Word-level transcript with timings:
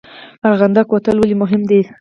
ارغنده 0.47 0.81
کوتل 0.91 1.17
ولې 1.19 1.35
مهم 1.43 1.61
دی؟ 1.69 1.81